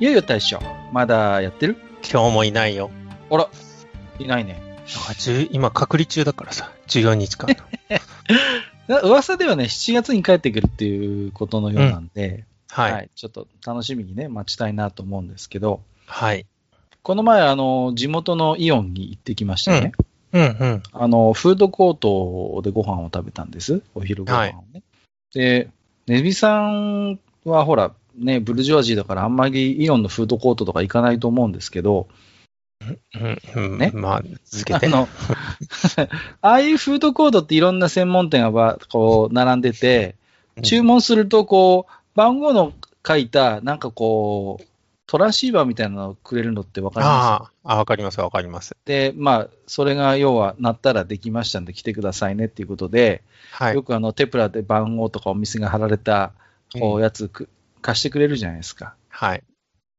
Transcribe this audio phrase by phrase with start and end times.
[0.00, 0.60] いよいよ大将、
[0.92, 1.76] まだやってる？
[2.08, 2.88] 今日もいないよ。
[3.30, 3.48] あら、
[4.20, 4.62] いないね。
[4.86, 7.56] あ10今隔離中だからさ、14日間。
[8.86, 12.92] な噂ではね、7月に帰ってくるっていうことのようなんで、はい。
[12.92, 13.10] はい。
[13.16, 16.46] ちょっと楽しみにね、待ちたいなと思うんですけど、はい。
[17.02, 19.92] この前、あの、地元のイオンに行ってきましたね。
[20.32, 20.82] うんうん。
[20.92, 23.82] あの、フードコートでご飯を食べたんです。
[23.96, 24.82] お昼ご飯をね。
[25.34, 25.70] で、
[26.06, 32.08] ネビさんはほら、ね、ブルジョワジーだからあんまりイオンのフードコートとか行かないと思うんですけど、
[32.80, 33.90] うんうん、ね？
[33.92, 34.86] まあ、続けて。
[34.86, 35.08] あの、
[36.40, 40.14] ああいうフードコートっていろんな専門店がばこう並んでて、
[40.62, 42.72] 注文するとこう、番号の
[43.06, 44.64] 書いた、なんかこう、
[45.06, 47.68] トランシーバーみたいなのをくれるのってわかります？
[47.68, 48.76] ああ、わかりますわかります。
[48.84, 53.82] で、まあ、それが要は、なったらできましたんで来てくださいねっていうことで、はいよ。
[53.82, 56.32] くあの、テプラで番号とかお店が貼られた、
[56.78, 57.48] こう、やつく、
[57.88, 58.94] 貸してくれるじゃないですか。
[59.08, 59.42] はい。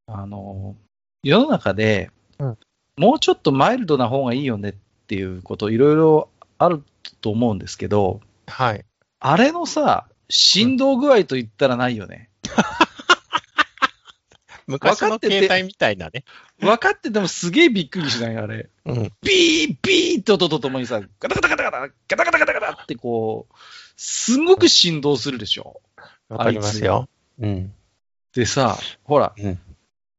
[0.06, 0.76] あの、
[1.24, 2.58] 世の中で、うん
[2.96, 4.74] もうちょっとマイルドな方がいいよねっ
[5.06, 6.82] ていうこと、いろいろある
[7.22, 8.84] と思うんですけど、はい。
[9.20, 12.28] あれのさ、振動具合と言ったらないよね。
[14.66, 16.24] 昔の分かってて携帯みたいなね。
[16.60, 18.36] 分かっててもすげえびっくりしない？
[18.36, 18.68] あれ。
[18.84, 19.12] うん。
[19.22, 23.54] ビービーって音とともにさ、ガタガタガタガタ、ガタガタガタガタってこう、
[23.96, 25.80] すごく振動するでしょ？
[26.28, 27.08] わかりますよ。
[27.40, 27.72] うん。
[28.34, 29.58] でさ、ほら、うん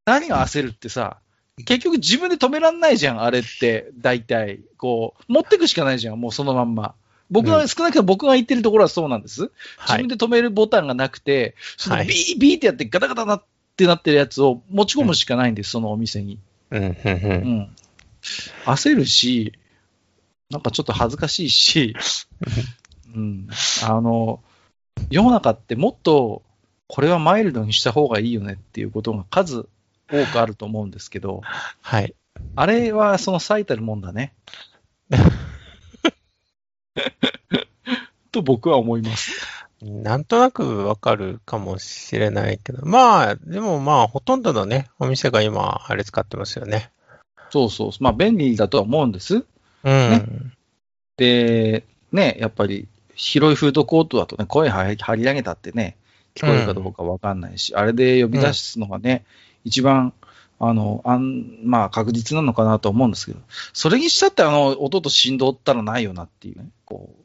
[0.05, 1.17] 何が焦るってさ、
[1.65, 3.91] 結局自分で止めらんないじゃん、あれって。
[3.97, 4.61] 大体。
[4.77, 6.95] こう、持ってくしかないじゃん、もうそのまんま。
[7.29, 9.41] 僕が、うん少なくとも僕が言ってるところはそうなんです。
[9.41, 10.07] 自はい分。
[10.07, 13.43] で止めるボタンがなくて、そのはいビービーってやってガタガタなっ
[13.77, 16.39] てなってるやつを持ち込むしかないんです、そのお店に。
[16.71, 16.97] うん、うん、う。
[17.03, 17.75] うんん。
[18.65, 19.53] 焦るし、
[20.49, 21.95] なんかちょっと恥ずかしいし、
[23.15, 23.47] うん。
[23.83, 24.41] あの、
[25.09, 26.43] 世の中ってもっと、
[26.93, 29.65] これはマイルドにした方がいいよねっていうことが数
[30.11, 31.39] 多くあると思うんですけど、
[31.79, 32.13] はい。
[32.53, 34.33] あれはその最たるもんだね。
[38.33, 39.41] と僕は思います。
[39.81, 46.91] なんとなくわかるかもしれないけど、まあ、でもまあ、ほとんどのね、お店が今、あれ使ってますよね。
[47.51, 47.91] そうそう。
[48.01, 49.45] まあ便利だとは思うんです。
[49.85, 50.53] うん。
[51.15, 55.95] で、ね、やっぱり広いフードコートだとね、声張り上げたってね、
[56.35, 59.25] 聞こえるかどうかわかんないし、あれで呼び出すのがね、
[59.63, 60.13] 一番、
[60.59, 63.39] あの、あん、まあ確実なのかなと思うんですけど、
[63.73, 67.15] それにしたってあの、音と振動ったらないよなっていうね、こ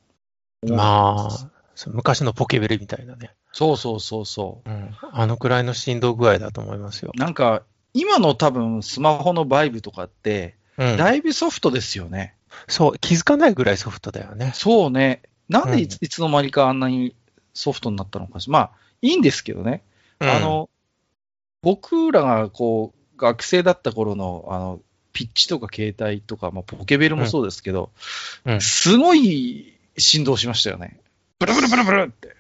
[0.63, 0.73] う。
[0.73, 1.51] まあ、
[1.89, 3.33] 昔のポケベルみたいなね。
[3.53, 4.95] そうそうそうそうん。
[5.13, 7.13] あのくらいの振動具合だと思いますよ。
[7.15, 7.19] う。
[7.19, 7.63] なんか、
[7.95, 10.97] 今の多分スマホのバイブとかって、うん。
[10.97, 12.35] だいぶソフトですよね。
[12.69, 14.53] そう、気づかないぐらいソフトだよね。
[14.55, 15.23] そうね。
[15.49, 17.15] なんでいつ,、うんいつの間にかあんなに
[17.55, 18.51] ソフトになったのかし。
[18.51, 18.71] まあ、
[19.03, 19.83] いいんですけどね。
[20.21, 20.71] うんあ、の、
[21.63, 24.81] 僕らがこう、学生だった頃の、あの、
[25.13, 27.91] ピッチとか携帯とか、まあ、ポケベルもそうですけど、
[28.45, 31.01] うんすごい振動しましたよね。
[31.39, 32.37] ブルブルブルブルって。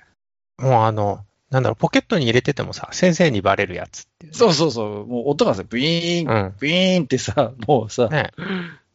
[0.58, 5.06] もうあの、なんだろう、ポケットに入れててもさ、先生にバレるやつっていうね、そうそうそう。
[5.06, 6.54] もう音がさ、ビーン、うん。
[6.60, 8.32] ビーンってさ、もうさ、ね。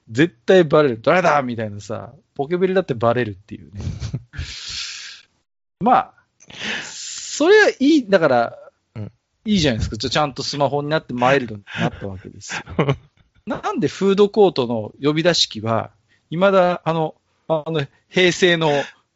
[0.10, 1.02] 絶対バレる。
[1.02, 3.82] 誰だみたいなさ、ポケベルだってバレるっていうね。
[5.80, 6.14] まあ、
[7.42, 8.58] それはいい、だから、
[8.96, 9.12] うん
[9.46, 9.98] いいじゃないですか。
[9.98, 12.64] ちゃんとスマホになってマイルドになったわけですよ。
[13.48, 15.90] なんでフードコートの呼び出し機は、
[16.30, 17.16] 未だ、あの、
[17.48, 18.70] あの、平成の、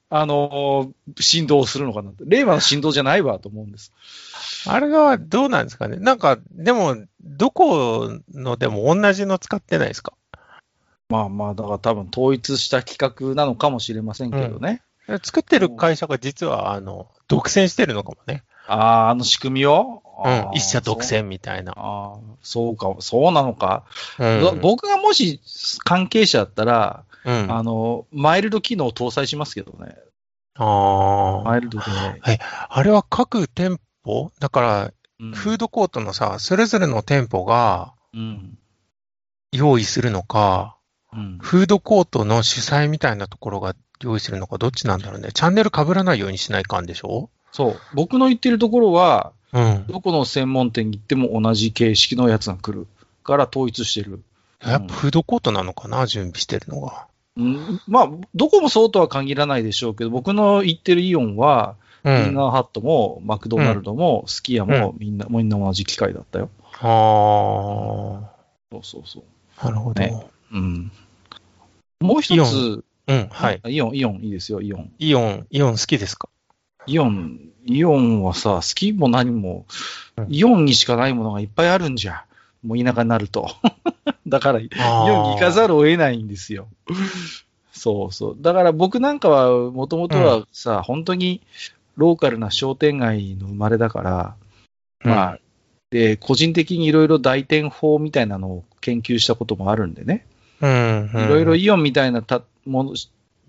[0.10, 2.24] あの、振動をするのかなと。
[2.26, 3.94] 令和の振動じゃないわと思うんです。
[4.66, 5.98] あれがどうなんですかね。
[5.98, 10.14] なんか、でも、どこのでも同じの使ってないですか？
[11.10, 14.82] まあまあ、だから多分統一した企画なのかもしれませんけどね。
[15.08, 18.44] 作ってる会社が実は、あの、独占してるのかもね。
[18.68, 20.50] ああ、あの仕組みを、うん。
[20.54, 21.74] 一社独占みたいな。
[21.76, 23.84] ああ、そうか、そうなのか。
[24.18, 24.60] うん。
[24.62, 25.42] 僕がもし
[25.84, 27.52] 関係者だったら、うん。
[27.52, 29.96] あの、マイルド機能を搭載しますけどね。
[30.58, 31.86] あマイルドで。
[32.22, 32.68] あ。
[32.70, 34.32] あれは各店舗？
[34.40, 38.58] だから、うんフードコートのさ、それぞれの店舗がうん。
[39.52, 40.78] 用意するのか、
[41.14, 41.38] うん。
[41.42, 45.30] フードコートの主催みたいなところが用意するのか、どっちなんだろうね。
[45.34, 47.30] チャンネル被らないようにしないかんでしょ？
[47.52, 47.80] そう。
[47.94, 49.86] 僕の言ってるところは、うん。
[49.88, 52.88] どこの専門店に行っても同じ形式のやつが来る
[53.24, 54.22] から統一してる。
[54.62, 57.08] やっぱフードコートなのかな、準備してるのが。
[57.38, 62.34] うん、まあ、どこもそうとは限らないでしょうけど、僕の行ってるイオンは、うミンん。
[62.34, 66.50] ガーハットも、マクドナルドも、スキヤも、みんな、みんな同じ機械だったよ。
[66.80, 68.32] あ
[68.72, 69.24] そうそうそう。
[69.58, 70.02] あ、なるほど。
[70.02, 70.92] ねうん。
[72.00, 73.62] もう一つ、うん、はい。
[73.68, 74.92] イオン、イオン、いいですよ、イオン。
[74.98, 76.30] イオン、イオン好きですか？
[76.88, 79.66] イオン、イオンはさ、好きも何も
[80.18, 82.26] うん、イオンにしかないものがいっぱいあるんじゃ。
[82.64, 83.50] もう田舎になると。
[84.28, 86.68] だから、イオンに行かざるを得ないんですよ。
[87.72, 88.38] そうそう。
[88.40, 91.42] だから僕なんかは、もともとはさ、本当に
[91.98, 94.36] ローカルな商店街の生まれだから、
[95.04, 95.40] まあ、
[95.92, 100.26] で、個人的にいろいろ大店法みたいなのを研究したこともあるんでね。
[100.62, 101.26] うん、うん。
[101.26, 102.96] いろいろイオンみたいなたもの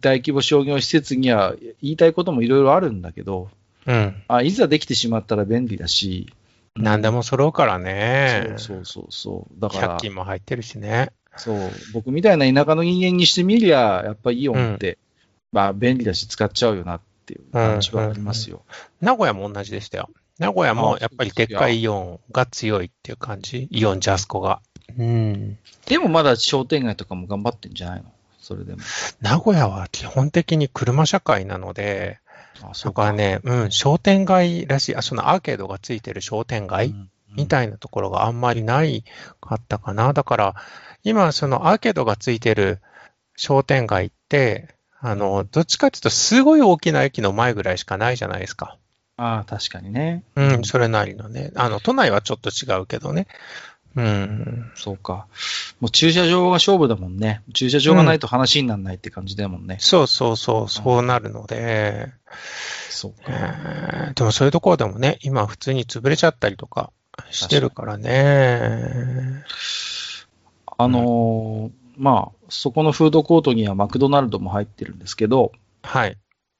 [0.00, 3.48] 大規模商業施設には言いたいこともいろいろあるんだけど、
[3.86, 4.22] うん。
[4.28, 6.32] あいざできてしまったら便利だし、
[6.74, 8.54] 何でも揃うからね。
[8.58, 9.60] そうそうそう。
[9.60, 11.12] だから100、均も入ってるしね。
[11.36, 14.98] そう、僕みたいな田舎の人間にしてみりゃ、やっぱりイオンって、
[15.52, 18.62] まあ便利だし使っちゃうよなっていう感じはありますよ。
[19.00, 20.10] 名古屋も同じでしたよ。
[20.38, 23.68] 名古屋もやっぱりでっかいイオンが強いっていう感じ？
[23.70, 24.60] イオンジャスコが。
[24.98, 25.58] うん。
[25.86, 28.12] でもまだ商店街とかも頑張ってんじゃないの？
[28.40, 28.78] それでも。
[29.20, 32.20] 名古屋は基本的に車社会なので、
[32.62, 36.94] あ、そこはね、うん、商店街らしい、あ、そのアーケードがついてる商店街
[37.34, 39.04] みたいなところがあんまりない
[39.40, 40.12] かったかな。
[40.12, 40.54] だから、
[41.02, 42.80] 今、そのアーケードがついてる
[43.36, 48.78] 商店街って、あの、どっちかっていうと、すごい大きな駅の前ぐらいしかないじゃないですか。
[49.18, 50.24] ああ、確かにね。
[50.36, 51.52] うん、それなりのね。
[51.56, 53.26] あの、都内はちょっと違うけどね。
[53.96, 54.70] うん。
[54.74, 55.26] そうか。
[55.80, 57.42] もう駐車場が勝負だもんね。
[57.54, 59.78] 駐車場がないと話にならないって感じだもんね。
[59.80, 62.12] そうそうそう、そうなるので、
[62.90, 63.32] そうえか。
[64.12, 66.92] ーでもそういうところでもね、今普通に潰れちゃったりとか
[67.30, 69.42] してるからね。
[70.78, 75.52] あのーまあ、そこのフードコートにはマクドナルドも入ってるんですけど、
[75.82, 76.18] はい。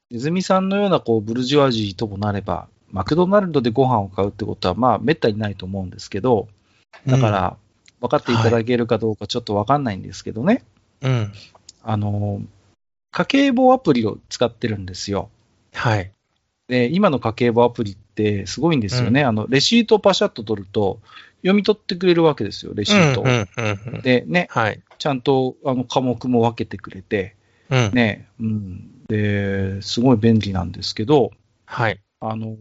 [0.09, 6.47] ネズミさんのようなこうブルジョワジーともなれば、マクドナルドでご飯を買うってことは、まあ、めったにないと思うんですけど、
[7.05, 7.57] だから、
[8.01, 10.63] 分かっていただけるかどうかちょっと分かんないんですけどね、
[11.01, 11.33] うん。
[11.83, 12.45] あのー
[13.11, 15.31] 家計簿アプリを使ってるんですよ。
[15.73, 16.11] はい。
[16.67, 19.23] で、今の家計簿アプリってすごいんですよね。
[19.23, 20.99] あの、レシートをパシャッと取ると、
[21.37, 23.23] 読み取ってくれるわけですよ、レシートを。
[23.23, 24.81] うんうんうんうんで、ね、はい。
[24.99, 27.35] ちゃんとあの科目も分けてくれて、
[27.71, 27.91] うん。
[27.93, 29.03] ね、うん。
[29.07, 31.31] で、すごい便利なんですけど、
[31.65, 31.99] はい。
[32.19, 32.55] あの、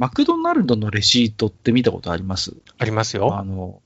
[0.00, 2.54] マクドナルドのレシートって見たことあります？
[2.78, 3.36] ありますよ。
[3.36, 3.82] あの、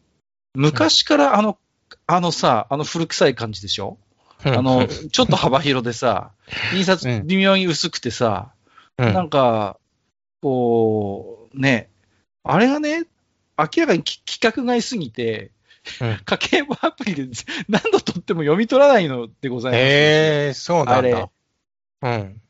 [0.54, 1.58] 昔からあの、
[2.06, 3.98] あのさ、あの古臭い感じでしょ？
[4.44, 6.30] あの、ちょっと幅広でさ、
[6.72, 8.52] 印刷うん微妙に薄くてさ、
[8.96, 9.76] うん、なんか、
[10.40, 11.90] こう、ね、
[12.44, 13.06] あれがね、
[13.58, 15.50] 明らかにき規格外すぎて、
[16.00, 17.28] うん 家計簿アプリで
[17.68, 19.80] 何度取っても読み取らないのでございます。
[19.82, 21.28] ええそうなんあれだ。
[22.02, 22.40] うん。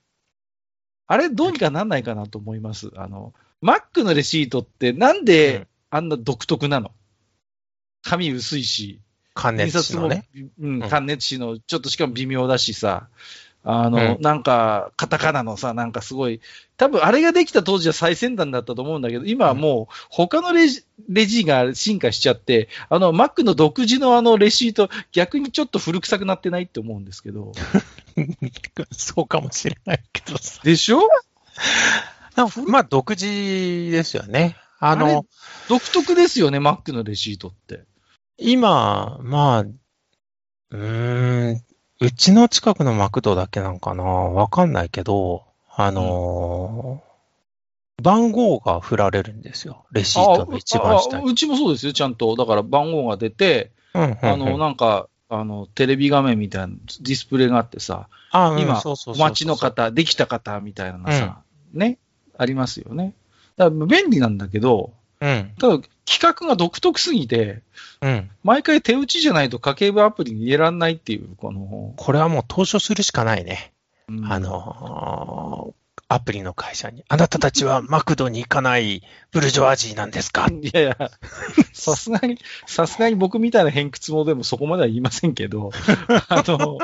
[1.07, 2.91] あれどうにかなんないかなと思います。
[2.97, 3.33] あの、
[3.65, 6.91] Mac のレシートってなんであんな独特なの、
[8.03, 9.01] 紙薄いし、
[9.35, 10.29] 関熱紙のね。
[10.61, 10.89] うん、うん。
[10.89, 13.09] 関熱紙の、ちょっとしかも微妙だしさ、
[13.65, 14.23] あの、うん。
[14.23, 16.41] なんか、カタカナのさ、なんかすごい、
[16.77, 27.53] 多分あれができた当時は最先端だったと思うんだけど、今はもう他のレジレジが進化しちゃって、あの、Mac の独自のあのレシート、逆にちょっと古臭くなってないって思うんですけど。
[28.93, 30.61] そうかもしれないけどさ。
[30.63, 31.01] でしょ？
[32.67, 34.57] まあ、独自ですよね。
[34.79, 35.25] あの、
[35.69, 37.85] 独特ですよね、Mac のレシートって。
[38.39, 41.63] 今、まあ、うーん、
[42.01, 45.45] うちの近くのマクドだけなんかなわかんないけど、
[45.77, 47.15] あのー
[48.03, 49.87] 番号が振られるんですよ。
[49.93, 51.23] レシートの一番下に。
[51.23, 52.35] ああうちもそうですよ、ちゃんと。
[52.35, 61.99] だから番号が出て、うんうんうんあの、なんか、あの、テレビ画面みたいなディスプレイがあってさ、あうん今お待ちの方、できた方みたいなのがさ、ね、
[62.37, 63.15] ありますよね。
[63.57, 65.53] だから便利なんだけど、うん。
[65.59, 67.63] ただ企画が独特すぎて、
[68.01, 68.31] うん。
[68.43, 73.73] 毎回手打ちじゃないと家計簿アプリに入れられないっていう、この、これはもう投書するしかないね。
[74.09, 75.75] うんあのー
[76.07, 77.03] アプリの会社に。
[77.09, 80.49] あなたたちはマクドに行かないブルジョワジーなんですか？
[80.49, 81.11] いやいや、
[81.73, 85.73] さすがに、さすがに僕みたいな偏屈もでもそこまでは言いませんけど、
[86.29, 86.79] あの、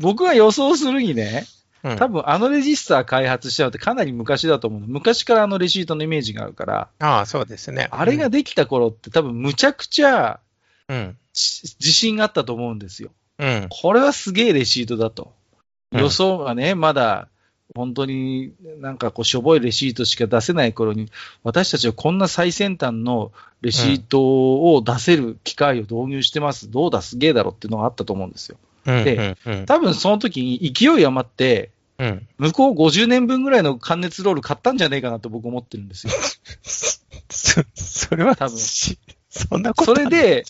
[0.00, 1.44] 僕が予想するにね、
[1.90, 4.86] うん多分あのレジスター開発したのってかなり昔だと思うの。
[4.88, 7.88] 昔からあのレシートのイメージがあるから、ああ、そうですね。
[7.90, 10.40] あれができた頃って多分むちゃくちゃ
[10.88, 11.16] うん。
[11.32, 13.10] ち自信があったと思うんですよ。
[13.38, 13.66] うん。
[13.68, 15.32] これはすげえレシートだと。
[15.92, 17.28] うん予想がね、まだ
[17.74, 21.10] 本当になんかこう、しょぼいレシートしか出せない頃に、
[21.44, 26.70] 私たちはこんな最先端のレシートを出せる機械を導入してます。
[26.70, 28.56] どうだ、すげえだろっていうのがあったと思うんですよ。
[28.86, 32.28] うんで多分その時に勢い余って、うん。
[32.38, 36.12] 向こう50年分ぐらいの関熱ロール買ったんじゃねえかなと僕思ってるんですよ。
[37.28, 38.98] そ、それは多分し
[39.30, 40.44] そんなことそれで、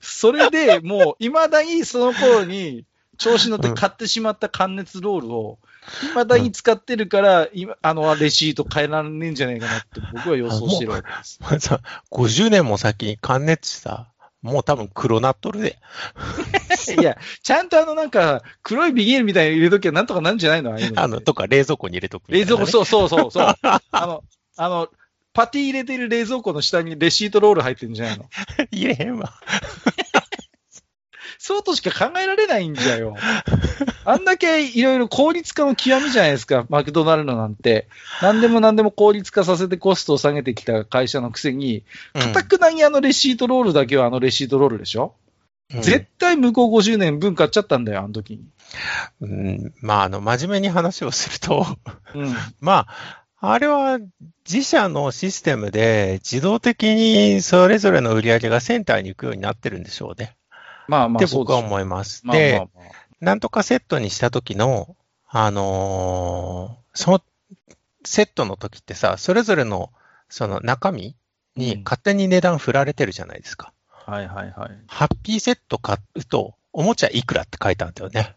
[0.00, 2.84] それでもう、未だにその頃に、
[3.18, 5.58] 調子乗って買ってしまった関熱ロールを、
[6.10, 11.38] 未だに使ってるから、今、あの、レシート変えられねえんじゃないかなって僕は予想してるわけです。
[11.40, 14.11] まあさ、50年も先に関熱さ、
[14.42, 15.78] もう多分黒なっとるで。
[17.00, 20.74] いや、ちゃんとあのなんか、黒いビニールみたいなの入れときゃなんとかなるんじゃないの？
[20.74, 23.54] ああのとか冷蔵庫に入れとくね、冷蔵庫、そうそうそうそう。
[23.62, 24.24] あの、
[24.56, 24.88] あの、
[25.32, 28.28] パティ入れてる冷蔵庫の下にレシートロール入ってるんじゃないの？
[28.70, 29.32] 入れへんわ。
[31.44, 33.16] そうとしか考えられないんじゃよ。
[34.04, 37.88] あんだけいろいろ効率化の極みじゃないですか、マクドナルドなんて。
[38.22, 41.82] 何でも何でも効率化させてコストを下げてきた会社のくせに、
[42.14, 45.16] かたくなにあのレシートロールだけはあのレシートロールでしょ、
[45.74, 48.44] うん絶対向こう50年分買っちゃったんだよ、あの時に。
[49.22, 51.66] うん、まあ、あの、真面目に話をすると、
[52.14, 52.36] うん。
[52.60, 53.98] まあ、あれは
[54.48, 60.36] 自社のシステムで自動的にそれぞれの売り上げがセンターに行くようになってるんでしょうね。
[60.92, 62.22] まあまあ、って僕は思います。
[62.24, 62.68] あまあまあ。
[63.20, 64.96] なんとかセットにした時の、
[65.28, 67.22] あのーその
[68.04, 69.90] セットの時ってさ、それぞれの
[70.28, 71.16] その中身
[71.56, 73.72] にうん勝手に値段振られてるじゃないですか。
[73.90, 74.70] はいはいはい。
[74.88, 78.34] ハッピーセット買うと、おもちゃいくらって書いてあるんだよね。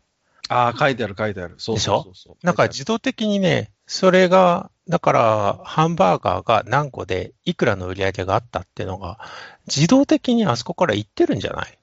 [0.48, 1.56] ああ、書いてある書いてある。
[1.58, 2.46] そうそうそうそう。
[2.46, 9.20] なんか自動的にね、それが、だから、ハンバーガーが何個でいくらの売り上げがあったっていうのが、
[9.66, 11.78] 自動的にあそこから言ってるんじゃない？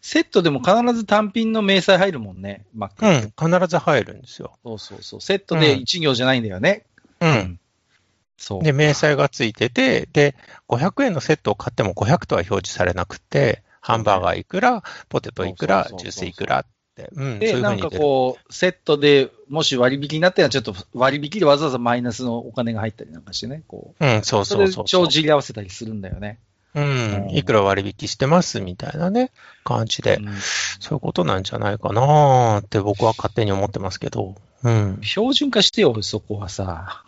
[0.00, 3.58] セットでも必ず単品の明細入るもんね、Mac うん。
[3.58, 4.52] 必ず入るんですよ。
[4.64, 5.20] そうそうそう。
[5.20, 6.84] セットで1行じゃないんだよね。
[7.20, 7.60] うん。
[8.36, 8.62] そう。
[8.62, 10.34] で、明細がついてて、で、
[10.68, 17.98] 500円のセットを買っても500とは表示されなくて、ハンバーガーいくら、ポテトいくらジュースいくらって、うん、で、いうふなかうんに出る。
[17.98, 24.06] こう、セットでもし割引になったら、ちょっと割引でわざわざマイナスのお金が入ったりなんかしてね、こう。
[24.06, 24.84] うん、そうそうそうそう。
[24.84, 26.38] 帳尻合わせたりするんだよね。
[26.78, 29.30] うん、いくら割引してますみたいなね、
[29.64, 30.16] 感じで。
[30.16, 30.34] うん
[30.80, 34.36] そういうことなんじゃないかなって僕は勝手に思ってますけど。
[34.62, 35.00] うん。
[35.02, 37.02] 標準化してよ、そこはさ。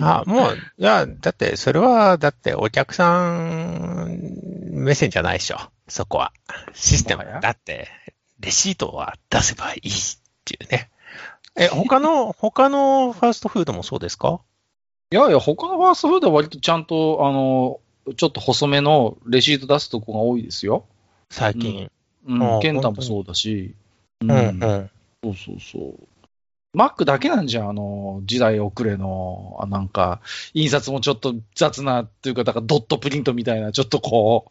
[0.00, 4.18] あ、もう、いや、だって、それは、だって、お客さん
[4.70, 5.58] 目線じゃないでしょ。
[5.88, 6.32] そこは。
[6.74, 7.24] システム。
[7.40, 7.88] だって、
[8.40, 9.92] レシートは出せばいいっ
[10.44, 10.90] ていうね。
[11.56, 14.40] え、他の、 他のファーストフードもそうですか？
[15.10, 17.80] いやいや、他のファーストフードは割とちゃんと、あの、
[18.16, 20.84] ちょっと細めのレシート出すとこが多いですよ。
[21.30, 21.90] 最近。
[22.26, 23.74] うんケンタもそうだし。
[24.20, 24.90] ううん、うん。
[25.24, 26.08] そうそうそう。
[26.74, 30.22] マックだけなんじゃん、あの、時代遅れの、あなんか、
[30.54, 34.50] 印刷もちょっと雑なっていうか、だからドットプリントみたいな、ちょっとこ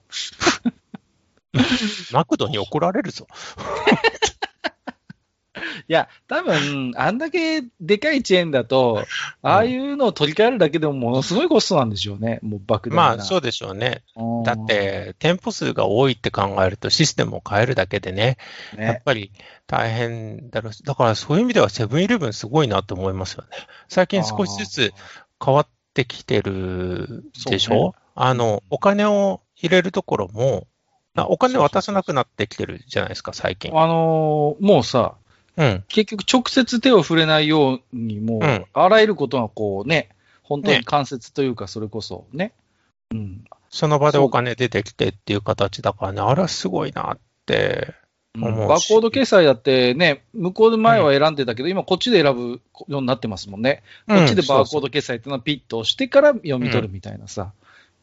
[1.54, 1.58] う、
[2.14, 3.26] マクドに怒られるぞ。
[5.92, 9.04] いや、多分、あんだけでかいチェーンだと、
[9.42, 12.96] ああいうのを取り替えるだけでもものすごいコストなんでしょうね、もう莫大な。
[12.96, 14.02] まあ、そうでしょうね。
[14.16, 14.44] うん。
[14.44, 18.38] だっ、て、店舗数が多いって考えると、システムを変えるだけでね、
[18.78, 19.34] やっね、ぱり
[19.68, 23.50] 大変だろうし、だからそういう意味ではセブンイレブンすごいなと思いますよね。
[23.90, 24.94] 最近少しずつ
[25.46, 27.82] 変わってきてるでしそうね。
[27.82, 30.68] ょあの、お金を入れるところも、
[31.16, 33.78] あお金渡さなくなってきてるじゃないですか、最近。
[33.78, 35.16] あのーもうさ、
[35.58, 35.84] うん。
[35.88, 40.10] 結局直接手を触れないように、もう、うんあらゆることがこうね、
[40.44, 42.54] 本当ねに間接というか、それこそね。
[43.12, 43.44] うん。
[43.70, 47.88] その場でお金出てきてっていう形だからね、あれはすごいなって。
[47.88, 48.02] うん
[48.34, 53.84] 思うしバーコード決済だってね、向こうで前は選んでたけど、今こっちで選ぶようになってますもんね。
[54.08, 57.52] こっちでバーコード決済っていうのはピッと押してから読み取るみたいなさ。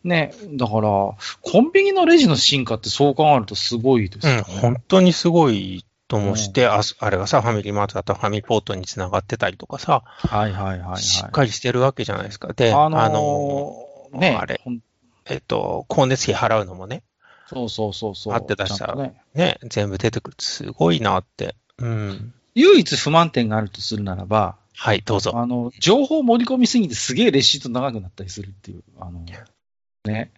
[0.04, 1.16] ね、だから、コ
[1.54, 4.42] ンビニのレジの進化ってそう考えるとすごいですうん。
[4.42, 11.02] 本当にすごいと思うして、ああれがさ、ファミリーマートだとファミポートにつながってたりとかさ、はいはいはいはい。
[11.02, 12.52] しっかりしてるわけじゃないですか。
[12.54, 14.60] で、あのーあのーね、あれ
[15.26, 17.02] えっと、光熱費払うのもね、
[17.48, 18.34] そうそうそうそう。
[18.34, 19.22] あって出したちゃんとね。
[19.34, 20.36] ね、全部出てくる。
[20.38, 21.56] すごいなって。
[21.78, 22.34] うん。
[22.54, 25.32] 唯一不満点があるとするならば、はい、どうぞ。
[25.34, 29.24] あの、情報盛り込みすぎてすげえレシート長くなったりするっていう、あの、
[30.04, 30.30] ね。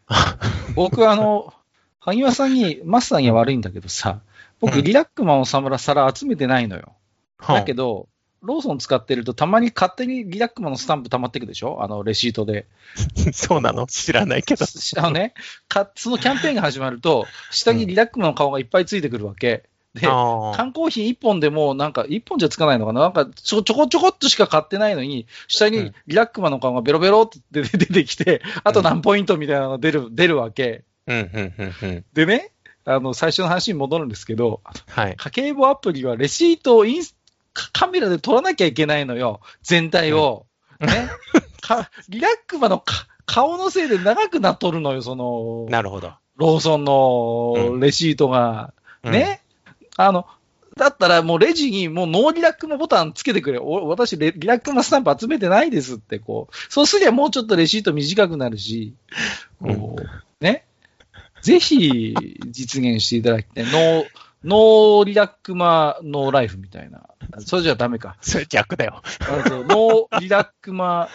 [0.74, 1.52] 僕、あの、
[1.98, 4.20] 萩原さんに、マスターには悪いんだけどさ、
[4.60, 6.92] 僕、うんリラックマンをさら皿集めてないのよ。
[7.46, 8.08] だけど、ど、
[8.42, 11.82] ローソン使ってると、たまに勝手にリラックマンのスタンプ溜まってくでしょ？
[11.82, 12.66] あの、レシートで。
[13.32, 13.86] そうなの？
[13.86, 14.64] 知らないけど。
[14.96, 15.34] あのね、
[15.68, 19.64] かそのキャンペーンが始まると、下にリラックマンの顔がいっぱいついてくるわけ。
[19.94, 23.00] で、缶コーヒー1本でも、なんか1本じゃつかないのかな？
[23.00, 30.84] なんかちょちょこちょこっとしか買ってないのに、下にうんリラックマの顔がベロベロって出て出てきて、あと何ポイントみたいなのが出る、出るわけ。
[31.06, 32.04] うん、うん、うん、うん。
[32.14, 32.52] でね、
[32.90, 35.16] あの、最初の話に戻るんですけど、はい。
[35.16, 37.16] 家計簿アプリはレシートをインス
[37.52, 39.40] カカメラで撮らなきゃいけないのよ。
[39.62, 40.46] 全体を。
[40.80, 41.10] うんね。
[41.60, 46.12] かリラックマのか顔のせいで長くなっとるのよ、その、なるほど。
[46.36, 48.72] ローソンのレシートが。
[49.04, 49.12] うん。
[49.12, 49.42] ね。
[49.96, 50.26] あの、
[50.76, 53.58] だったらもうレジにもうノーリラックマボタンつけてくれ。
[53.58, 56.72] お私レリラックマスタンプ集めてないですって、こう。
[56.72, 58.94] そうすりゃもうちょっとレシート短くなるし、
[59.60, 60.64] こう、ね。
[61.42, 62.14] ぜひ
[62.46, 63.64] 実現していただきたい。
[63.64, 67.02] No、No リラックマ No Life みたいな。
[67.40, 68.16] それじゃダメか。
[68.20, 69.02] それ逆だよ。
[69.68, 71.08] No リラックマ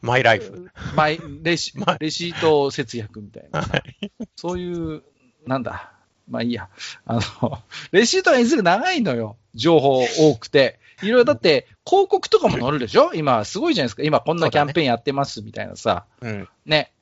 [0.00, 0.70] My Life。
[0.94, 3.62] マイレシ レシート節約みたいな。
[3.62, 4.10] はい。
[4.36, 5.02] そういう、
[5.46, 5.92] なんだ。
[6.28, 6.68] まあいいや。
[7.06, 9.36] あの、レシートがいずれ長いのよ。
[9.54, 10.78] 情報多くて。
[11.02, 13.12] いろいろだって、広告とかも載るでしょ？
[13.14, 14.02] 今、すごいじゃないですか。
[14.02, 16.04] 今こんなキャンペーンやってますみたいなさ。
[16.20, 16.48] うん。
[16.66, 16.92] ね。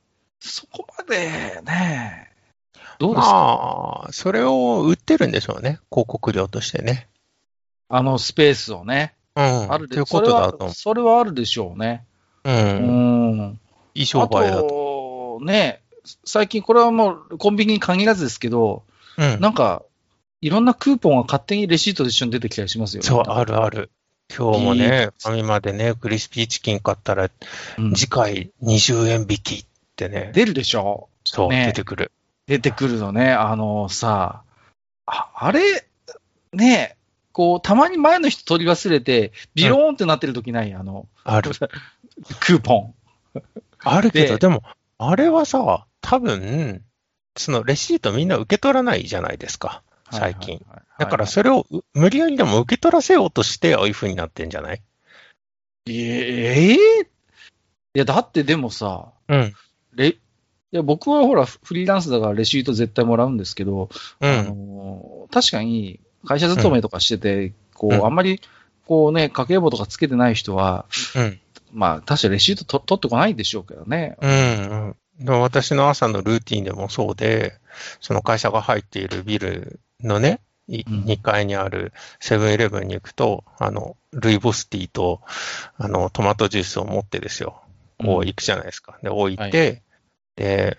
[0.40, 2.30] そこまで、ね。
[2.98, 5.78] どうですか、まあ、それを売ってるんでしょうね。
[5.90, 7.08] 広告料としてね。
[7.88, 9.14] あのスペースをね。
[9.36, 9.72] うん。
[9.72, 12.04] あるでということだと思それは、あるでしょうね。
[12.44, 12.50] う。
[12.50, 13.40] ううん。
[13.40, 13.60] ん。
[13.94, 15.38] いい商売だと。
[15.42, 15.80] ね、
[16.24, 18.82] 最近これはもうコンビニに限らずですけど、
[19.16, 19.40] うん。
[19.40, 19.82] なんか、
[20.40, 23.08] いろんなクーポンが勝手にレシートと一緒に出てきたりしますよね。
[23.08, 23.90] そう、あるある。
[24.36, 27.30] 今日もね、ファミマでね、クリスピーチキン買ったら、
[27.78, 29.64] うん次回20円引きっ
[29.96, 31.08] てね、出るでしょ？
[31.24, 32.12] そう、ね出てくる。
[32.48, 33.30] 出てくるのね。
[33.32, 34.42] あのさ、
[35.06, 35.86] ああれ、
[36.52, 36.96] ね
[37.32, 41.52] こう、たまに前の人取り忘れて、ビローンってなってる時ない、あの、ある。
[42.40, 42.94] クーポン。
[43.84, 44.64] あるけど、ででも、
[44.96, 46.82] あれはさ、多分、
[47.36, 50.64] そのレシートみんな受け取らないじゃないですか、最近。
[50.98, 54.82] だからそれをう無理やりでも受け取らせようとして、ああいう風になってんじゃない？
[55.86, 56.78] ええい
[57.94, 59.54] や、だってでもさ、うん。
[59.94, 60.16] レ
[60.70, 63.88] いや僕はほら、フリーランスだからレシート絶対もらうんですけど、
[64.20, 64.46] あうん。
[64.46, 68.40] の確かに会社勤めとかしてて、こう、うんあんまり、
[68.86, 70.84] こうね、家計簿とかつけてない人は、
[71.16, 71.40] うん。
[71.72, 74.16] まあ、確かレシートと取ってこないでしょうけどね。
[74.20, 74.30] うん。
[74.30, 74.34] う
[74.90, 74.96] ん。
[75.24, 77.54] でも私の朝のルーティンでもそうで、
[78.00, 85.22] その会社が入っているビルのね、いうん2階にあるセブンイレブンに行くと、あの、ルイボスティーと、
[85.76, 87.62] あの、トマトジュースを持ってですよ。
[87.98, 88.98] こう行くじゃないですか。
[89.02, 89.48] で、置いて、は
[90.38, 90.78] で、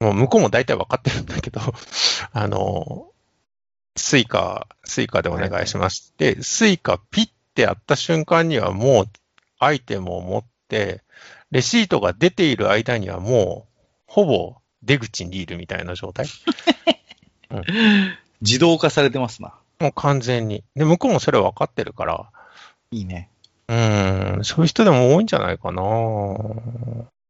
[0.00, 1.60] もう向こうも大体分かってるんだけど、
[2.32, 3.06] あの、
[3.96, 6.12] スイカ、スイカでお願いします。
[6.18, 9.06] で、スイカピッてやった瞬間にはもう
[9.60, 11.02] アイテムを持って、
[11.52, 16.26] レシートが出ている間にはもう、ほぼ出口にいるみたいな状態。
[18.42, 19.54] 自動化されてますな。
[19.78, 20.64] もう完全に。
[20.74, 22.28] で、向こうもそれ分かってるから、
[22.90, 23.30] いいね。
[23.68, 25.82] うーん、そういう人でも多いんじゃないかな。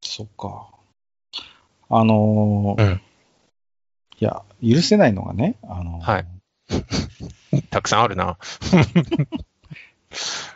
[0.01, 0.76] そっか。
[1.89, 3.01] あのーうん
[4.19, 6.27] いや、許せないのがね、あのーはい
[7.71, 8.39] たくさんあるな。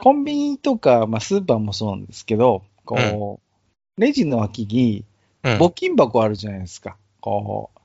[0.01, 3.41] コンビニとか、まあ、スーパーもそうなんですけど、こ
[3.97, 5.05] う、レジの脇に
[5.43, 5.53] うん。
[5.55, 6.97] 募金箱あるじゃないですか。
[7.21, 7.79] こう、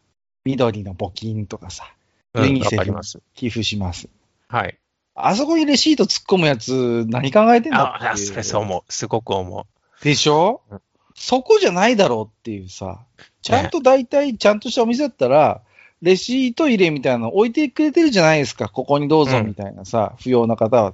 [0.44, 1.94] 緑の募金とかさ、
[2.34, 3.22] うんユニセフ。
[3.34, 4.10] 寄付します。
[4.50, 4.78] はい。
[5.16, 8.18] あそこにレシート突っ込むやつ、何考えてんだってあ、いう。
[8.18, 8.92] それそう思う。
[8.92, 9.66] すごく思う。
[10.04, 10.82] でしょ、うん
[11.16, 13.00] そこじゃないだろうっていうさ、
[13.42, 15.62] ちゃんと大体、ちゃんとしたお店だったら、
[16.02, 20.94] レシート入れみたいなの置いてくれてるじゃないですか、ここにどうぞうんみたいなさ、不要な方は。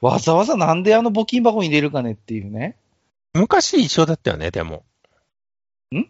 [0.00, 2.76] わざわざなんであの募金箱に入れるかねっていうね。
[3.34, 4.84] 昔一緒だったよね、でも。
[5.94, 6.04] ん？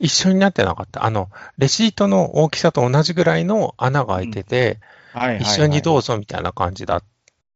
[0.00, 1.04] 一緒になってなかった。
[1.04, 4.80] あの、レシートの大きさと同じぐらいの穴が開いてて、
[5.12, 5.42] はいはい、はい。
[5.44, 7.02] 一緒にどうぞみたいな感じだっ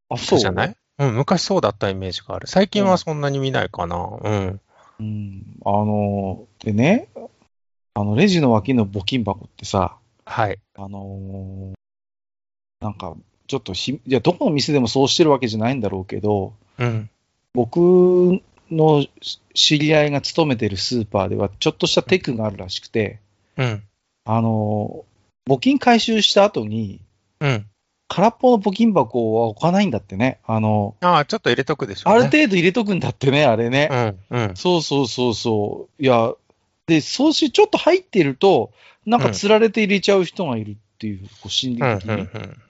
[0.07, 0.75] あ、そうたじゃない？
[0.99, 2.47] うん、昔そうだったイメージがある。
[2.47, 3.97] 最近はそんなに見ないかな。
[4.21, 4.61] うん。
[4.99, 5.57] うん。
[5.65, 7.09] あの、でね、
[7.93, 10.59] あの、レジの脇の募金箱ってさ、はい。
[10.75, 11.79] あのー
[12.81, 13.15] なんか、
[13.47, 17.09] ちょっとひ、いや、どこの店でもそうしてるわけじゃないんだろうけど、うん。
[17.53, 19.05] 僕の
[19.53, 23.19] 知り合いが勤めてるスーパーでは、ちょっとしたテクがあるらしくて、
[23.57, 23.83] うん。
[24.23, 25.03] あの、
[25.47, 27.01] 募金回収した後に、
[27.41, 27.65] うん。
[28.09, 30.39] 空っぽの募金箱は置かないんだってね。
[30.45, 32.19] あの、ああ、ちょっと入れとくでしょうね。
[32.19, 34.17] ある程度入れとくんだってね、あれね。
[34.31, 34.41] うん。
[34.49, 34.55] うん。
[34.55, 36.03] そうそうそうそう。
[36.03, 36.33] いや、
[36.87, 38.71] で、そうし、ちょっと入ってると、
[39.05, 41.99] なんか釣られて入れちゃう人がいるっていう、こう心理うん。
[41.99, 42.23] 的に、うん。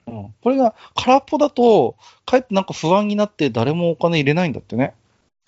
[0.06, 4.94] うんこれが空っぽだと、かえってなんか不安になって誰もお金入れないんだってね。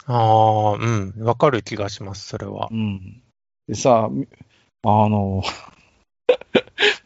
[0.07, 1.15] ああ、うん。
[1.19, 2.75] わかる気がします、それはう。
[2.75, 3.23] ん。
[3.69, 4.27] でさ、み
[4.85, 5.43] あの、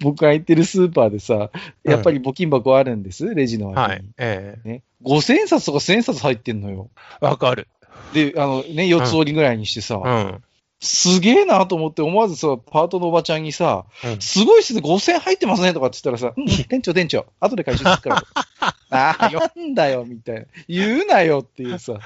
[0.07, 1.51] 僕が行ってるスーパーでさ、
[1.83, 3.71] やっぱり募金箱あるんです、レジの。
[3.71, 4.05] はい。
[4.19, 4.83] えね。
[5.03, 6.91] 5000円札とか1000円札入ってんのよ。
[7.21, 7.67] えわかる。
[8.13, 10.43] で、あのね、四つ折りぐらいにしてさ、うん。
[10.81, 18.23] すげえなと思って思わずさ、パートのおばちゃんにさ、うんすごいっすね、5000円入ってますねとかって言ったらさ、うん、店長店長、後で回収するから。
[18.89, 20.47] ああ、なんだよ、みたいな。
[20.69, 21.99] 言うなよっていうさ、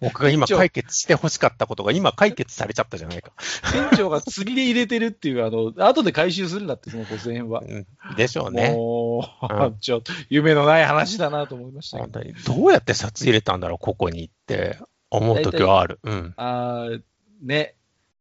[0.00, 3.32] 僕が今解決して欲しかったことが今解決されちゃったじゃないか。
[3.72, 7.60] 店長が釣りで入れてるっていう、あの、後で回収するんだって、その5000円は。
[7.60, 7.86] うん
[8.16, 8.70] でしょうね。
[8.70, 12.20] もう、うんちょっと、夢のない話だなと思いましたけど。
[12.20, 12.34] 本当に。
[12.58, 14.78] どうやって札入れたんだろう、ここにって
[15.10, 15.98] 思うときはある。
[16.04, 16.34] うん。
[16.36, 17.02] あー
[17.42, 17.74] ね。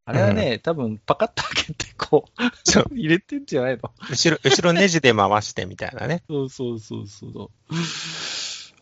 [0.05, 2.41] あれはね、多分、パカッと開けて、こう、
[2.93, 6.23] 入れてんじゃないの後ろ、後ろネジで回してみたいなね。
[6.29, 7.49] そうそうそうそう。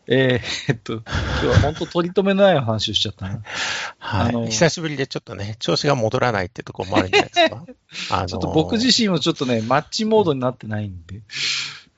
[0.07, 3.43] えー、えっと、今日は本当取り留めのない話をしちゃったな。
[3.99, 4.47] はい。
[4.47, 7.65] 久しぶりでちょっとね、調子が戻らないってとこもあるんじゃないですか？
[8.17, 11.21] あのちょっと僕自身もちょっとね、マッチモードになってないんで。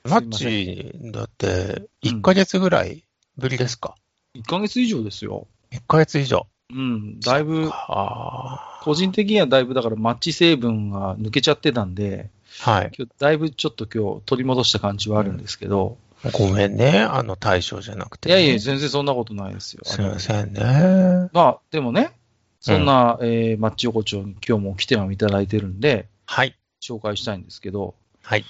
[0.04, 3.04] マッチ、だって、1ヶ月ぐらい
[3.38, 3.94] ぶりですか、ま
[4.34, 5.48] せん1ヶ月以上ですよ。
[5.72, 6.46] ?1 ヶ月以上。
[6.70, 12.30] うん、だいぶ、あ個人的にはだいぶだからマッチ成分が抜けちゃってたんで、
[12.64, 12.70] あ。
[12.70, 12.92] はい。
[12.96, 15.98] 今日だいぶちょっと今日取り戻した感じはあるんですけど、
[16.32, 17.00] ごめんね。
[17.00, 19.82] あの、対象じゃなくて、いやいや、全然そんなことないですよ。
[19.84, 20.20] すいまん。
[20.20, 21.28] せんね。
[21.32, 22.12] まあ、でもね、
[22.60, 26.56] そんな、えーマッチ横丁に今日も来てはいただいてるんで、はい。
[26.80, 28.44] 紹介したいんですけど、はい。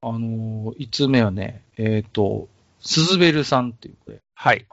[0.00, 2.48] あのー、1通目はね、えっ、と、
[2.80, 4.66] スズベルさんっていうことで、はい。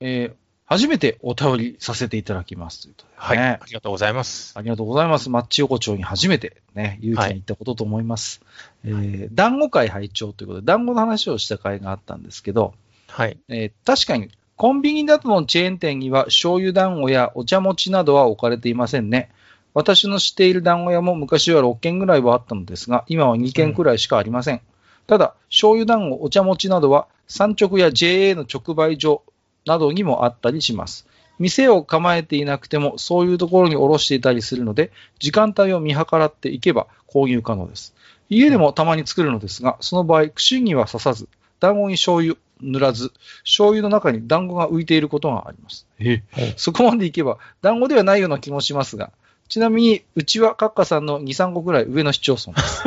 [0.00, 3.38] えー初めてお便りさせていただきますということで、はい。
[3.38, 4.54] ねありがとうございます。
[4.56, 5.28] ありがとうございます。
[5.28, 8.40] マッチ横丁に初めてね、勇気に行ったことと思います。
[8.84, 12.74] えー団子会拝聴ということで、団子の話をした会があったんですけど、
[13.08, 13.36] はい。
[13.48, 19.30] えー確かに、コンビニなどのチェーン店には醤油団子やお茶餅などは置かれていませんね。
[19.74, 24.60] 私の知っている団子屋も昔は6軒ぐらいはあったのですが、今は2軒くらいしかありません。
[25.06, 29.22] ただ、醤油団子、お茶餅などは産直や JA の直売所
[29.66, 31.06] などにもあったりします。
[31.38, 37.94] 店を構えていなくても、そういうところに卸していたりするので、時間帯を見計らっていけば購入可能です。
[38.28, 41.28] 家でもたまに作るのですが、その場合、串には刺さず、
[41.60, 45.86] 団子に醤油塗らず、醤油の中に団子が浮いていることがあります。
[45.98, 46.22] え
[46.56, 49.12] そこまでいけば、団子ではないような気もしますが、
[49.48, 52.82] ちなみに、うちはカッカさんの2、3個ぐらい上の市町村です。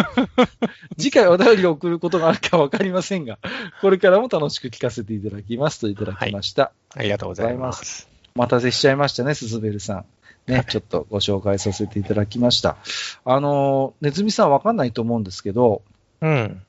[0.98, 3.38] 次回お便りを送ることがあるかわかりませんが、
[3.82, 6.72] これからも楽しく聞かせていただきますといただきました。
[6.96, 8.10] ありがとうございます。
[8.36, 10.06] お待たせしちゃいましたね、スズベルさん。
[10.48, 12.78] ね、ちょっとご紹介させていただきました。
[13.26, 15.82] あの、ネズミさんわかんないと思うんですけど、
[16.22, 16.62] うん。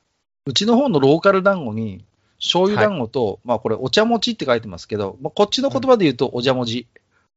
[0.47, 2.05] うちの方のローカル団子に、
[2.39, 6.87] 醤油団子と、まあこれお茶餅って書いてますけど、まあ、こっちの言葉で言うとお茶文字、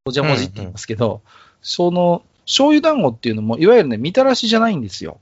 [0.06, 1.22] お茶文字って言いますけど、
[1.62, 5.20] その醤油団子っていうのも、いわゆるね、みたらしじゃないんですよ。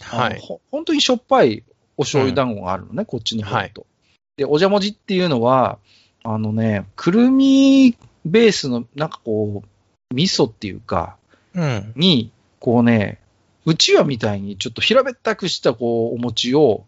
[0.00, 0.38] はい。
[0.40, 1.62] ほ本当にしょっぱい
[1.96, 3.86] お醤油団子があるのね、こっちの方だと。
[4.36, 5.78] で、お茶文字っていうのは、
[6.24, 11.16] あのね、くるみベースの、なんかこう、味噌っていうか、
[11.54, 11.92] うん。
[11.96, 13.18] に、こうね、
[13.64, 16.84] うちわみたいにちょっと平べったくしたこうお餅を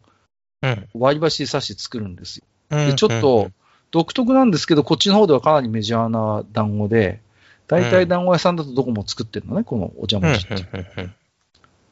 [0.63, 0.89] うん。
[0.95, 2.45] 割り箸で刺して作るんですよ。
[2.71, 3.51] うんで、ちょっと、
[3.91, 7.21] 独特なんですけど、こっちの方ではかなりメジャーな団子で、
[7.67, 10.67] 大体団子屋さんだとどこも作ってるのね、このお茶餅って。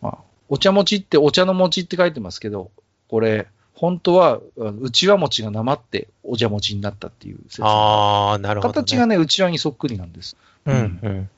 [0.00, 2.70] まあ、お茶餅ってお茶の餅って書いてますけど、
[3.08, 7.64] これ、本当は、うちわ餅がなまってお茶餅になったっていう説。
[7.64, 8.74] ああ、なるほど、ね。
[8.74, 10.36] 形がね、うちわにそっくりなんです。
[10.66, 11.30] うん、うん。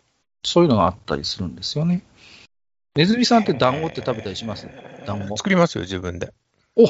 [0.42, 2.02] そういうのがあったりするんですよね。
[2.96, 4.68] ネズミさんって団子って食べたりします？
[5.06, 5.36] 団子。
[5.36, 6.32] 作りますよ、自分で。
[6.76, 6.86] お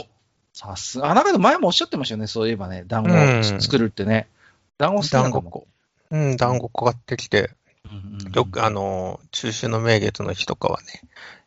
[0.53, 1.11] さすが。
[1.11, 2.85] あ、なんかで前もおっしゃってましたよね、そういえばね。
[2.87, 4.29] 団子うん作るってね。
[4.77, 5.67] 団子好きな団子も。
[6.15, 6.31] 粉。
[6.31, 7.51] うん、団子粉買ってきて、
[7.91, 11.03] うんうんうんよく、あの、中秋の名月の日とかはね、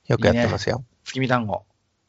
[0.08, 0.84] よくやってますよ。
[1.04, 1.66] 月見団子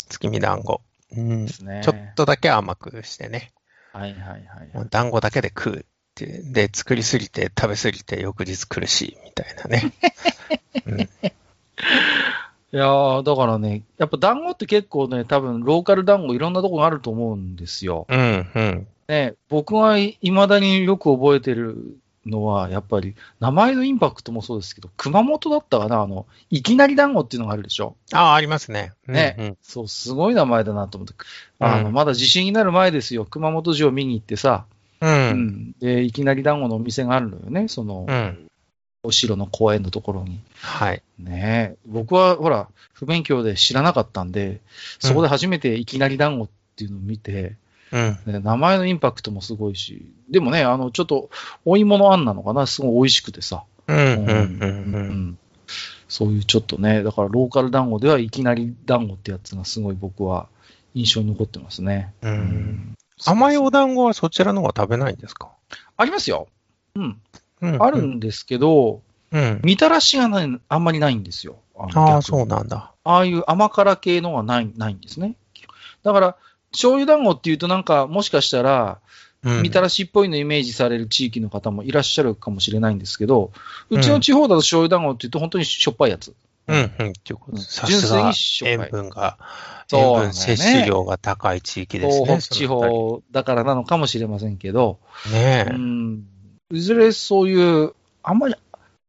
[0.08, 0.80] 月見団子。
[1.16, 1.80] うんね。
[1.82, 3.52] ちょっとだけ甘くしてね。
[3.92, 4.44] はいはいはい。
[4.74, 6.52] もう団子だけで食うっていう。
[6.52, 9.92] で、作りすぎて、食べすぎて、翌日苦しいみたいなね。
[10.86, 11.08] うん
[12.70, 18.06] いやー、だからね、やっぱ団子って結構ね、多分ローカル団子いろんなとこがあると思うんですよ。
[18.10, 18.86] うん、うん。
[19.08, 21.96] ね、僕がいまだによく覚えてる
[22.28, 27.96] のは、やっぱり名前のインパクトもそうですけど、熊本だったかな、あの、いきなり団子っていうのがあるでしょ。
[28.12, 28.92] ああ、ありますね。
[29.06, 31.14] ねうんうんそう、すごい名前だなと思って。
[31.58, 33.24] あの、うんまだ地震になる前ですよ。
[33.24, 34.66] 熊本城見に行ってさ、
[35.00, 35.06] う。
[35.06, 35.74] うんん。
[35.80, 37.68] で、いきなり団子のお店があるのよね。
[37.68, 38.48] その、うん。
[39.04, 40.40] お城の公園のところに。
[40.60, 41.02] はい。
[41.18, 41.76] ねえ。
[41.86, 44.60] 僕は、ほら、不勉強で知らなかったんで、
[44.98, 47.56] そこで初めていきなり団子っていうのを見て、
[47.92, 48.18] うん。
[48.26, 51.30] ね名前のインパクトもすごいし、でもね、あの、ちょっと、
[51.64, 53.64] お芋のあんなのかな、すごい美味しくてさ。
[53.86, 53.96] うん。
[53.96, 54.06] うん。
[54.06, 54.22] うん。
[54.22, 55.28] ううん。
[55.30, 55.38] ん
[56.08, 60.48] そういうちょっとね、だからローカル団子ではいきなり団子ってやつがすごい僕は
[60.94, 62.14] 印象に残ってますね。
[62.22, 62.94] うんうん
[63.26, 65.50] 甘いお団子はそちらの方が食べないんですか？
[65.96, 66.46] ありますよ。
[66.94, 67.20] うん。
[67.60, 69.60] うんあるんですけど、うん。
[69.64, 71.56] みたらしがないあんまりないんですよ。
[71.76, 72.92] あのあそうなんだ。
[73.04, 75.34] ああいう甘辛系のはない、ないんですね。
[76.04, 76.36] だから、
[76.72, 79.08] 醤油団子っていうとなんか、もしかしたら、うん
[79.62, 83.52] みたらしっぽいのイメージされる地域の方もいらっしゃるかもしれないんですけど、
[83.88, 86.34] うちの地方だと醤油団子っていうと本当にしょっぱいやつ。
[86.66, 89.38] うん、うん、っていうことうんさすが純粋にしょっぱい塩分が、
[89.92, 92.26] 塩分摂取量が高い地域ですね。
[92.26, 94.98] 東北地方だからなのかもしれませんけど。
[95.32, 95.70] ねえ。
[95.70, 96.24] うん、
[96.72, 98.54] いずれそういう、あんまり、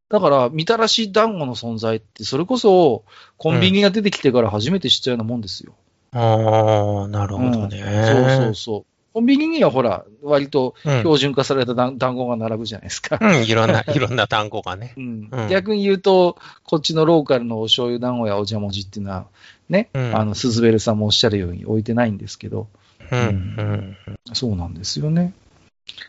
[0.10, 3.04] だから、みたらし団子の存在って、それこそ、
[3.38, 5.74] コンビニが出てきてから初めて知ったようなもんですよ。
[6.12, 7.80] ああ、なるほどうんね。
[8.06, 8.86] そうそうそう。
[9.14, 11.00] コンビニにはほら、割とうん。
[11.00, 13.18] 標準化された団団子が並ぶじゃないですか。
[13.20, 14.94] うん、いろんな、 いろんな単語がね。
[14.98, 19.26] うんうん逆に言うと、こっちのローカルのお醤油団子やお茶文字っていうのは、
[19.70, 22.68] ね、うんあの、スズベルさんもおっしゃるように置いてないんですけど、
[23.12, 23.98] うん、んうん。
[24.34, 25.34] そうなんですよね。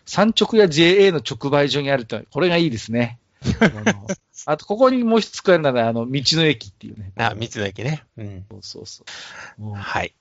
[0.05, 3.19] 産直や JA の直売所にあると、これがいいですね。
[3.61, 4.07] あの
[4.47, 7.13] あと、ここにもう一つ加えるなら、あの、道の駅っていうね。
[7.17, 8.05] あ、三つの駅ね。
[8.17, 8.45] うん。
[8.51, 9.05] そうそうそ
[9.59, 9.73] う。
[9.75, 10.15] はい。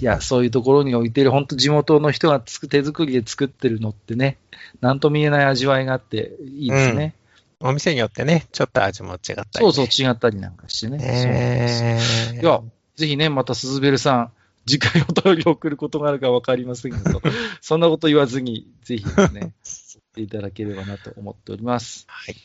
[0.00, 4.38] いや、そういうところに置いてる、本当地元の人がつく手作りで作ってるのってね、
[4.80, 7.14] なんとも言えない味わいがあっていいですね。
[7.60, 9.46] お店によってね、ちょっと味も違ったり、ね。
[9.60, 11.98] そうそう、違ったりなんかしてね。
[12.30, 12.40] そう。
[12.40, 12.60] いや、
[12.96, 14.32] ぜひね、またスズベルさん、
[14.66, 17.22] 次回お便りを送ることがあるかわかりませんけど、
[17.62, 19.85] そんなこと言わずに、ぜひですね、送
[20.16, 22.06] っていただければなと思っております。
[22.08, 22.36] はい。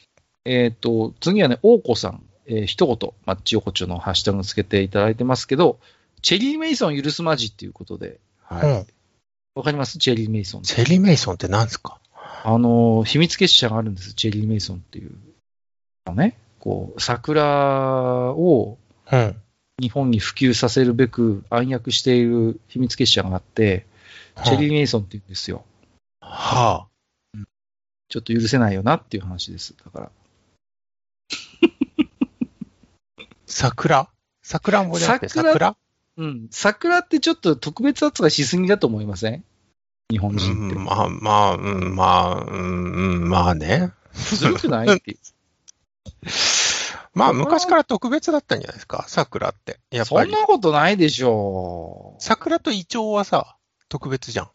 [0.43, 5.79] えっ、と、次はね、大子さん、えー一言、マッチ横丁のハッシュタグつけていただいてますけど、
[6.21, 8.69] チェリー・メイソン許すまじっていうことで、はい。
[8.69, 8.86] わ、
[9.55, 9.63] うん。
[9.63, 9.97] かります？
[9.97, 10.63] チェリー・メイソン。
[10.63, 11.99] チェリー・メイソンって何ですか？
[12.43, 15.12] あのー、秘密結社があるんです、チェリー・メイソンっていう。
[16.13, 18.77] ね、こう、桜を
[19.12, 19.36] うん。
[19.81, 23.88] 日本に普及させるべく暗躍している秘密結社があって、
[24.43, 25.63] チェリー・メイソンって言うんですよ。
[26.21, 26.86] は
[28.12, 29.74] ちょっと許せないよなっていう話です。
[29.84, 30.06] だから。
[30.08, 30.12] あ。
[33.47, 34.10] 桜？
[34.43, 35.54] 桜もじゃなくて桜？
[35.54, 35.78] 桜？
[36.17, 36.47] うん。
[36.52, 39.45] 桜ってちょっと特別扱いしすぎだと思いません？
[40.10, 40.76] 日本人って。
[40.76, 43.93] うん、まあ、まあ、うん、まあ、うん、うんまあね。
[44.13, 45.17] ずるくないっていう。
[47.15, 49.80] まあ、昔から特別だったんじゃないですか、桜って。
[49.89, 50.32] やっぱり。
[50.32, 52.21] そんなことないでしょう。
[52.21, 53.56] 桜とイチョウはさ、
[53.88, 54.50] 特別じゃん。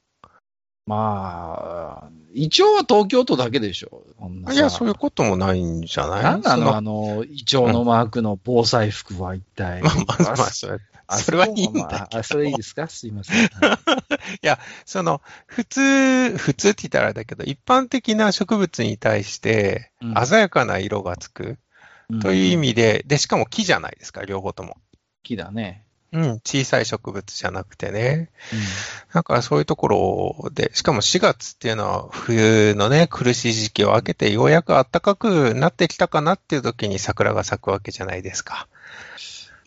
[0.87, 4.05] まあ、一応は東京都だけでしょ。
[4.53, 6.22] いや、そういうこともないんじゃない？
[6.22, 9.83] なんなそのあの、イチョウのマークの防災服は一体。
[9.83, 12.87] まあまあまあ、それあそれはいいんだああ、それいいですか？
[12.88, 13.49] すいません。
[14.87, 21.59] その、普通、普通って言ったらあれだけど、一般的な植物に対してうん、鮮やかな色がつく
[22.22, 24.77] という意味で、で、しかも木じゃないですか、両方とも。
[25.25, 25.86] 木だね。
[26.16, 28.31] うん、小さい植物じゃなくてね。
[28.52, 28.59] うん
[29.12, 38.68] なんかそういうところで、しかも4月っていうのは冬のね、苦しい時期を明けてようやく暖かくなってきたかなっていう時に桜が咲くわけじゃないですか。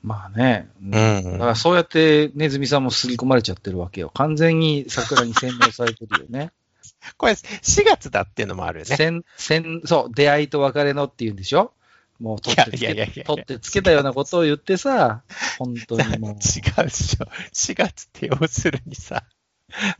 [0.03, 0.69] まあね。
[0.83, 1.39] うだん。
[1.39, 4.11] からそうやってネズミさんも刷り込まれちゃってるわけよ。
[4.15, 6.51] 完全に桜に洗脳されてるよね。
[7.17, 8.95] これ4月だっていうのもあるよね。
[8.95, 11.73] 洗、洗、そう、出会いと別れのっていうんでしょ？
[12.19, 15.23] もう取ってつけ、いやいやいやいや取ってつけたようなことを言ってさ、
[15.57, 16.31] 本当違にもう。
[16.83, 17.25] うでしょ。
[17.53, 19.23] 4月って要するにさ、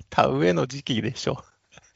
[0.09, 1.43] 田植えの時期でしょ。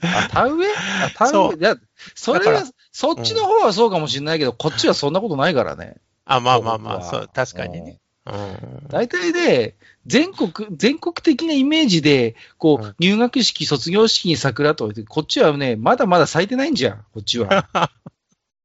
[0.02, 0.70] あ、田植え？
[1.06, 1.60] あ、田植え？
[1.60, 1.76] いや、
[2.16, 5.96] それは、そっちの方はそうかもしれないけど、こっちはそんなことないからね。
[6.26, 8.00] あ、まあまあまあ、そう、確かにね。
[8.26, 8.88] うん。
[8.90, 17.70] 大体で、全国、全国的なイメージで、こうんう、入学式、卒業式に桜と置いて、こっちはね、まだまだ咲いてないんじゃん、こっちは。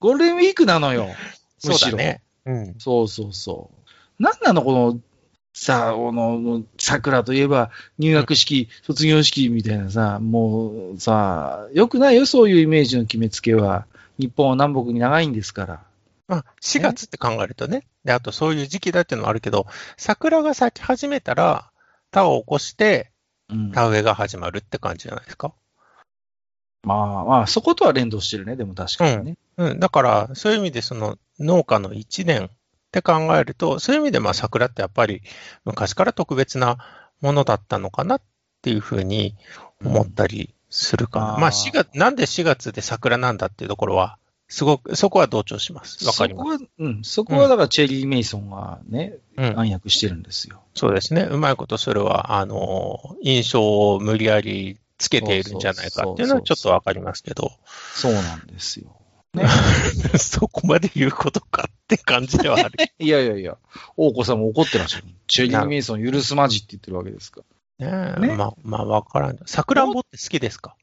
[0.00, 1.08] ゴールデンウィークなのよ。
[1.58, 2.22] そうだね。
[2.46, 2.74] うん。
[2.78, 3.70] そうそうそ
[4.18, 4.22] う。
[4.22, 5.00] なんなの、この、
[5.52, 13.86] さあ、この、桜といえば、入学式、卒業式みたいなさ、もうさ、よくないよ、そういうイメージの決めつけは。
[14.18, 15.82] 日本は南北に長いんですから。
[16.28, 17.86] まあ、4月って考えるとね。
[18.04, 19.66] で、あとそういう時期だっていうのもあるけど、
[19.96, 21.70] 桜が咲き始めたら、
[22.10, 23.10] 田を起こして、
[23.48, 25.52] うん、田植えが始まるって感じじゃないですか。
[26.82, 29.36] まあまあ、そことは連動してるね、でも確かにね。
[29.56, 29.80] うん。
[29.80, 32.50] だから、そういう意味でその農家の1年っ
[32.90, 35.22] て考えると、そういう意味でまあ桜ってやっぱり
[35.64, 36.78] 昔から特別な
[37.20, 38.22] ものだったのかなっ
[38.62, 39.36] ていうふうに
[39.84, 41.34] 思ったりするかな。
[41.34, 46.06] うんまあ4月、なんで4月で桜なんだっていうところは、すごく、そこは同調します。
[46.06, 46.50] わかります。
[46.50, 49.58] そこは、うん、そこはだからチェリー・メイソンがね、うん。
[49.58, 50.62] 暗躍してるんですよ。
[50.74, 51.28] そうですね。
[51.30, 57.52] うまいことそれは、あの、印象を無理やりつけているんじゃないかっていうのはちょっとわかりますけど、
[57.94, 58.97] そうなんですよ。
[60.18, 62.72] そこまで言うことかっって感じではある。
[62.98, 63.56] いやいやいや、
[63.96, 65.06] 大子さんも怒ってらっしゃる。
[65.26, 67.40] チェリー・メイソン許すまじって言ってるわけですか
[67.78, 67.86] ね
[68.18, 69.38] え、ねまあ、まあ、わからん。
[69.46, 70.76] さくらんぼって好きですか？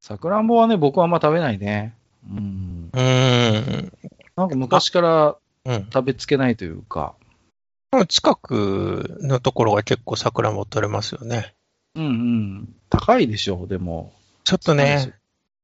[0.00, 1.94] さくらんぼはね、僕はあんま食べないね。
[2.28, 2.90] うん。
[2.92, 3.92] うーん。
[4.36, 5.84] なんか昔からうん。
[5.92, 7.14] 食べつけないというか、
[8.08, 11.54] 近くのところが結構さくらんぼ取れますよね。
[11.94, 12.74] うんうん。
[12.88, 14.12] 高いでしょう、でも。
[14.44, 15.12] ちょっとね。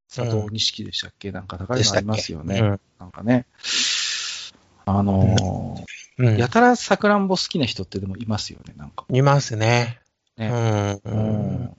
[0.08, 2.60] 佐藤錦でしたっけ、なんか高いのありますよね。
[2.60, 3.46] うんなんかね。
[4.86, 5.84] あのー
[6.18, 6.36] うん。
[6.38, 9.04] やたらさくらんぼ好きな人ってでもいますよね、なんか。
[9.10, 10.00] いますね。
[10.38, 11.12] ねうん。
[11.12, 11.20] う
[11.64, 11.76] ん。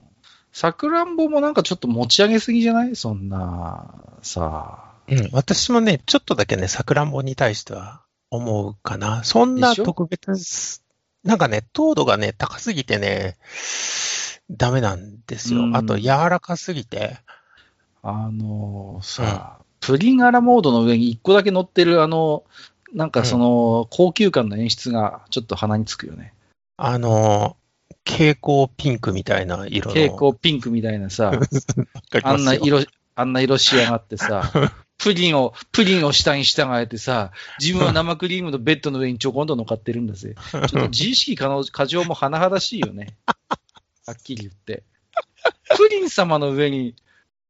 [0.52, 2.94] さくらんぼもなんかちょっと持ち上げすぎじゃない？
[2.96, 5.28] そんな、さうん。
[5.32, 9.24] 私もね、ちょっとだけね、さくらんぼに対しては思うかな。
[9.24, 10.82] そんな特別、
[11.24, 13.38] なんかね、糖度がね、高すぎてね、
[14.50, 15.66] ダメなんですよう。
[15.68, 17.18] んあと、柔らかすぎて、
[18.02, 22.44] あのーさ、プリンアラモードの上に一個だけ乗ってるあの、
[22.92, 26.32] なんかその、高級感の演出がちょっと鼻につくよね。
[26.76, 27.56] あの、
[28.06, 29.94] 蛍光ピンクみたいな色の。
[29.94, 31.32] 蛍光ピンクみたいなさ、
[32.22, 32.84] あんな色、
[33.14, 34.50] あんな色仕上がってさ、
[34.98, 40.34] プリンを、プリンを下に従えてさ、自分は生クリームのベッドの上にちょこんと乗っかってるんだぜ。
[40.50, 43.16] ちょっと自意識過能過剰も甚だしいよね。
[44.06, 44.82] はっきり言って。
[45.76, 46.94] プリン様の上に、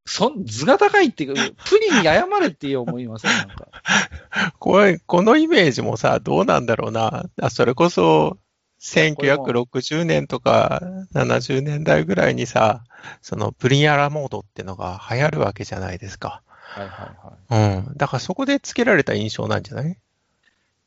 [0.08, 3.68] そん、図が高いっていうか、プリンに謝れって思いませんなんか。
[4.58, 7.26] これ、このイメージもさ、どうなんだろうな。
[7.40, 8.38] あそれこそ、
[8.80, 10.80] 1960年とか
[11.12, 12.84] 70年代ぐらいにさ、
[13.22, 16.42] そのプリンアラモードってのが流行るわけじゃないですか。
[16.46, 17.12] はいは
[17.50, 17.78] いはい。
[17.88, 17.96] うん。
[17.96, 19.96] だからそこでつけられた印象なんじゃない？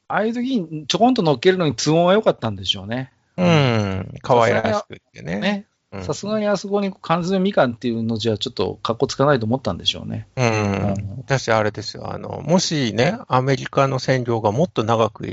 [0.07, 3.11] ああいう時にちょこんと乗っけるのに都合が良かったんでしょうね。
[3.37, 4.13] うん。
[4.21, 5.39] 可愛らしくってね。
[5.39, 5.65] ね。
[5.91, 10.27] うんさすがにあそこに缶詰みかんっていうのじゃちょっと格好つかないと思ったんでしょうね。
[10.37, 10.49] うんう
[10.93, 11.15] ん。
[11.17, 12.13] 私、あれですよ。
[12.13, 15.27] あの、もしね、アメリカの占領がもっと長く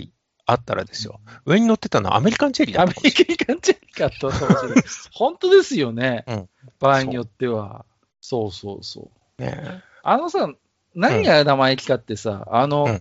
[0.47, 1.21] あったらですよ。
[1.45, 4.85] 上に乗ってたのはアメリカンチェリーだアメリカンチェリーかったかもしれない。
[5.13, 6.25] 本当ですよね。
[6.27, 6.49] うん
[6.81, 7.85] 場合によっては。
[8.21, 9.43] そうそうそう。
[9.43, 9.83] ね。
[10.03, 10.49] あのさ、
[10.95, 13.01] 何が生意気かってさ、あの、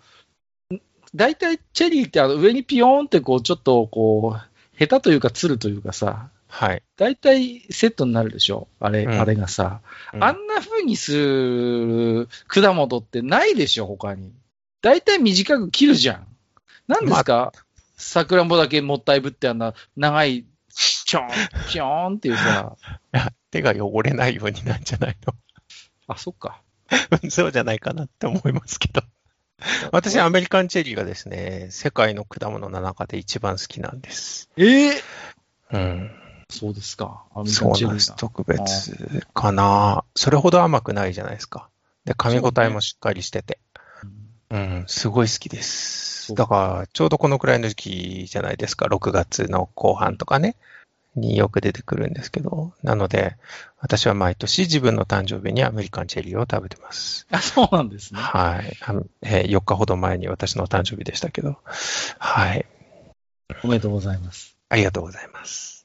[1.15, 6.81] 大体チェリーってあの上にピヨーンってこう、ちょっとこう、下手というか、つるというかさ、はい。
[6.97, 8.67] 大体セットになるでしょ？
[8.79, 9.81] あれ、うんあれがさ。
[10.11, 14.33] うんあんな風にする果物ってないでしょ、他に。
[14.81, 16.27] 大体短く切るじゃん。
[16.87, 17.51] なんですか、
[17.95, 21.27] さくらんぼだけもったいぶってあんな長い、ちょん、
[21.69, 22.75] ぴょーんっていうさ。
[23.51, 25.17] 手が汚れないようになんじゃない
[26.07, 26.63] あ、そっか。
[26.91, 29.03] の そうじゃないかなって思いますけど。
[29.91, 34.49] 私、アメリカンチェリーがですね、世界の果物の中で一番好きなんです。
[34.57, 35.01] ええ
[35.73, 36.11] うん。
[36.49, 37.23] そうですか。
[37.33, 37.79] アメリカそうなんです。
[37.79, 40.03] ンチェリーが特別かな。
[40.15, 41.69] それほど甘くないじゃないですか。
[42.05, 43.59] で、噛み応えもしっかりしてて。
[44.49, 46.33] うん、すごい好きです。
[46.33, 48.85] だから、ちょうどこのくらいの時期じゃないですか。
[48.85, 50.55] 6月の後半とかね。
[51.17, 52.73] によく出てくるんですけど。
[52.83, 53.35] なので、
[53.79, 57.27] 私は毎年自分の誕生日にアメリカンチェリーを食べてます。
[57.31, 58.19] あ、そうなんですね。
[58.19, 58.77] はい。
[59.23, 61.57] えー4日ほど前に私の誕生日でしたけど。
[62.19, 62.65] はい。
[63.63, 64.55] おめでとうございます。
[64.69, 65.76] ありがとうございます。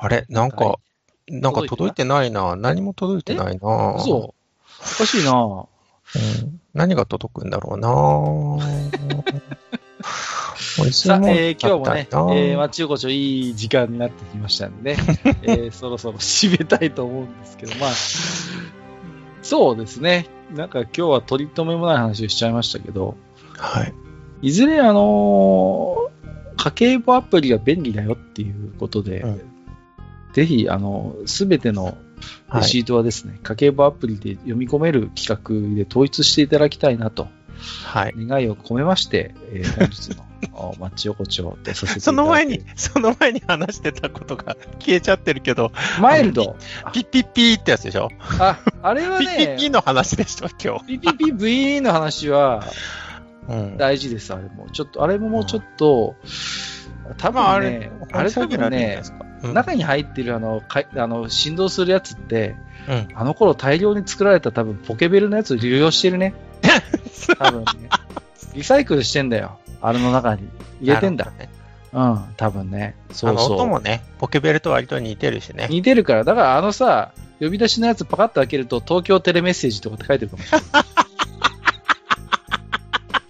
[0.00, 0.26] あれ？
[0.28, 0.78] なんか、は
[1.28, 2.30] なんか届いてない？
[2.30, 2.56] な。
[2.56, 3.94] 何も届いてないな。
[3.96, 4.14] 嘘？
[4.16, 4.34] お
[4.98, 5.32] かしいな。
[5.34, 5.66] う
[6.46, 6.60] ん。
[6.74, 7.88] 何が届くんだろうな。
[10.92, 12.06] さあ、えー今日もね、
[12.38, 15.02] えー、まちよこちょいい時間になってきましたんでね、
[15.42, 17.90] えーそろそろ締めたいと思うんですけど、まあ、
[19.42, 20.26] そうですね。
[20.54, 23.16] なんか今日は取り留めもない話をしちゃいましたけど、
[23.56, 23.94] はい。
[24.42, 29.40] いずれあのー家計簿アプリが便利だよっていうことで、うん
[30.36, 31.92] ぜひ、あの、すべてのレ
[32.48, 32.64] はい。
[32.64, 37.28] シートはですね、家計簿アプリで読み込める企画で統一していただきたいなと
[37.86, 38.14] はい。
[38.18, 45.72] 願いを込めまして、えー本日の おマッチ横丁とさせていただいてその前に、その前に話してたことが 消えちゃってるけど、
[46.02, 46.54] マイルド。
[46.92, 48.10] ピッピッピーってやつでしょ？
[48.38, 50.84] あ、あれはピッピッピーね、の話でしょ、今日。
[50.86, 52.64] ピピピ V の話は
[53.48, 53.76] うん。
[53.78, 54.66] 大事です、あれも。
[54.72, 56.14] ちょっと、あれももうちょっと、
[57.16, 59.02] 多まあ、あ分ねれ、、あれ多分ね、
[59.42, 62.56] うん、中に入ってるあの、かいあの振動するやつって、
[62.88, 63.08] うん。
[63.14, 66.34] あの頃大量に作られた多分ポケベルのやつを流用してるね。
[67.38, 67.88] 多分ね。
[68.54, 69.58] リサイクルしてんだよ。
[69.80, 70.48] あれの中に。
[70.80, 71.32] 入れてんだ。
[71.92, 72.94] うん、多分ね。
[73.10, 73.54] そうそう。
[73.54, 75.66] 音もね、ポケベルと割と似てるしね。
[75.70, 80.66] 似てるから、だからあのさ、呼び出しのやつパカッと開けると、東京テレメッセージとかって書いてるかもしれない。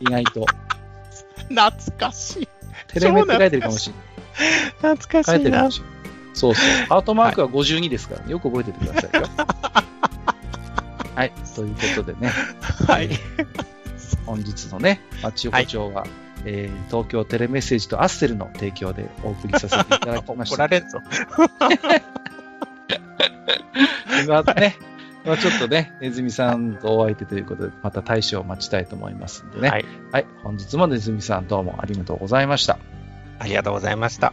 [0.01, 0.47] 意外と。
[1.49, 2.49] 懐かしい。
[2.89, 4.97] テレメって書いてるかもしれない。
[4.97, 5.71] 懐かしいな書いてるかも。
[5.71, 5.96] しれない。
[6.37, 6.65] そうそう。
[6.89, 9.27] ハートマークは52ですから、よく覚えててくださいよ。
[11.17, 11.33] はい。
[11.55, 12.31] ということでね、
[12.87, 13.09] はい。
[14.27, 16.07] 本日のね、マッチ横丁は、
[16.45, 20.55] えー東京テレメッセージとアッセルの提供でお送りさせていただきました。
[20.57, 21.01] 怒られんぞ。
[24.23, 24.77] 今ね、
[25.25, 29.71] まあちょっとね、ネズミさんとお相手ということで、また大将を待ちたいと思いますんでね。
[29.71, 29.85] はい。
[30.13, 30.27] はい。
[30.43, 32.79] 本日もネズミさんどうもありがとうございました。
[33.39, 34.33] ありがとうございました。